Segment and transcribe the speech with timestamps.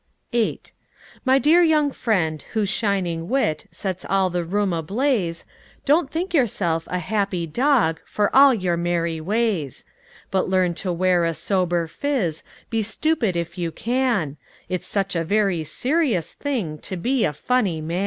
[0.31, 0.63] VIII
[1.25, 5.45] My dear young friend, whose shining wit Sets all the room ablaze,
[5.85, 9.85] Don't think yourself "a happy dog," For all your merry ways;
[10.31, 12.41] But learn to wear a sober phiz,
[12.71, 14.37] Be stupid, if you can,
[14.67, 17.99] It's such a very serious thing To be a funny man!